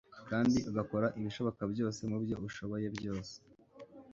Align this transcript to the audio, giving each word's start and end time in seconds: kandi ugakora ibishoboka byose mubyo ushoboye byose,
kandi 0.29 0.57
ugakora 0.69 1.07
ibishoboka 1.19 1.61
byose 1.73 1.99
mubyo 2.11 2.35
ushoboye 2.47 2.87
byose, 2.97 3.35